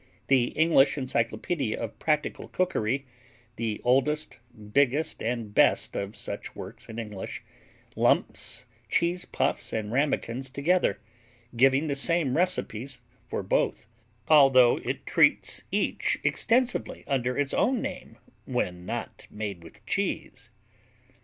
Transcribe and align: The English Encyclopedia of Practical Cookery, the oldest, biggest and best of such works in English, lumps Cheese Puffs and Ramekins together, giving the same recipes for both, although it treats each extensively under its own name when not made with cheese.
The 0.29 0.45
English 0.57 0.97
Encyclopedia 0.97 1.79
of 1.79 1.99
Practical 1.99 2.47
Cookery, 2.47 3.05
the 3.55 3.79
oldest, 3.83 4.39
biggest 4.73 5.21
and 5.21 5.53
best 5.53 5.95
of 5.95 6.15
such 6.15 6.55
works 6.55 6.89
in 6.89 6.97
English, 6.97 7.43
lumps 7.95 8.65
Cheese 8.89 9.25
Puffs 9.25 9.71
and 9.71 9.91
Ramekins 9.91 10.49
together, 10.49 10.97
giving 11.55 11.85
the 11.85 11.93
same 11.93 12.35
recipes 12.35 12.99
for 13.27 13.43
both, 13.43 13.85
although 14.27 14.77
it 14.77 15.05
treats 15.05 15.61
each 15.69 16.17
extensively 16.23 17.03
under 17.05 17.37
its 17.37 17.53
own 17.53 17.79
name 17.79 18.17
when 18.45 18.87
not 18.87 19.27
made 19.29 19.63
with 19.63 19.85
cheese. 19.85 20.49